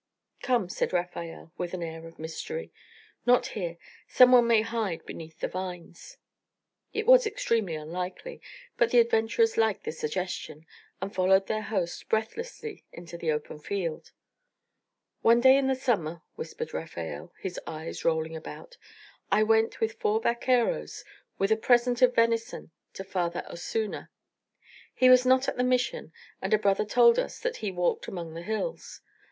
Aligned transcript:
"Come," 0.41 0.67
said 0.67 0.93
Rafael, 0.93 1.51
with 1.59 1.75
an 1.75 1.83
air 1.83 2.07
of 2.07 2.17
mystery. 2.17 2.73
"Not 3.27 3.45
here. 3.49 3.77
Some 4.07 4.31
one 4.31 4.47
may 4.47 4.63
hide 4.63 5.05
beneath 5.05 5.39
the 5.39 5.47
vines." 5.47 6.17
It 6.91 7.05
was 7.05 7.27
extremely 7.27 7.75
unlikely, 7.75 8.41
but 8.77 8.89
the 8.89 8.97
adventurers 8.97 9.57
liked 9.57 9.83
the 9.83 9.91
suggestion 9.91 10.65
and 10.99 11.13
followed 11.13 11.45
their 11.45 11.61
host 11.61 12.09
breathlessly 12.09 12.83
into 12.91 13.15
the 13.15 13.31
open 13.31 13.59
field. 13.59 14.11
"One 15.21 15.39
day 15.39 15.55
in 15.55 15.67
the 15.67 15.75
summer," 15.75 16.23
whispered 16.33 16.73
Rafael, 16.73 17.31
his 17.39 17.59
eyes 17.67 18.03
rolling 18.03 18.35
about, 18.35 18.77
"I 19.31 19.43
went 19.43 19.79
with 19.79 19.99
four 19.99 20.19
vaqueros 20.19 21.03
with 21.37 21.51
a 21.51 21.55
present 21.55 22.01
of 22.01 22.15
venison 22.15 22.71
to 22.93 23.03
Father 23.03 23.45
Osuna. 23.47 24.09
He 24.95 25.11
was 25.11 25.27
not 25.27 25.47
at 25.47 25.57
the 25.57 25.63
Mission, 25.63 26.11
and 26.41 26.55
a 26.55 26.57
brother 26.57 26.85
told 26.85 27.19
us 27.19 27.39
that 27.41 27.57
he 27.57 27.69
walked 27.69 28.07
among 28.07 28.33
the 28.33 28.41
hills. 28.41 29.01